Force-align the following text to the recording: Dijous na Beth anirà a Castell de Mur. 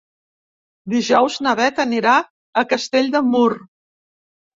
Dijous 0.93 1.35
na 1.47 1.53
Beth 1.59 1.81
anirà 1.83 2.13
a 2.61 2.65
Castell 2.73 3.13
de 3.17 3.23
Mur. 3.27 3.51